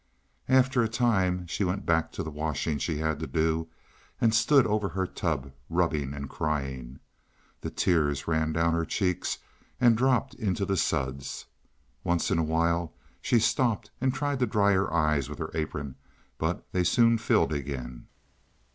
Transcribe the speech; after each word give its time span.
After 0.49 0.81
a 0.81 0.87
time 0.89 1.45
she 1.45 1.63
went 1.63 1.85
back 1.85 2.11
to 2.13 2.23
the 2.23 2.31
washing 2.31 2.79
she 2.79 2.97
had 2.97 3.19
to 3.19 3.27
do, 3.27 3.67
and 4.19 4.33
stood 4.33 4.65
over 4.65 4.89
her 4.89 5.05
tub 5.05 5.51
rubbing 5.69 6.15
and 6.15 6.27
crying. 6.27 6.99
The 7.59 7.69
tears 7.69 8.27
ran 8.27 8.51
down 8.51 8.73
her 8.73 8.83
cheeks 8.83 9.37
and 9.79 9.95
dropped 9.95 10.33
into 10.33 10.65
the 10.65 10.75
suds. 10.75 11.45
Once 12.03 12.31
in 12.31 12.39
a 12.39 12.43
while 12.43 12.95
she 13.21 13.37
stopped 13.37 13.91
and 14.01 14.11
tried 14.11 14.39
to 14.39 14.47
dry 14.47 14.73
her 14.73 14.91
eyes 14.91 15.29
with 15.29 15.37
her 15.37 15.51
apron, 15.53 15.93
but 16.39 16.65
they 16.71 16.83
soon 16.83 17.19
filled 17.19 17.53
again. 17.53 18.07